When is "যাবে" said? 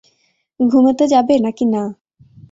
1.13-1.33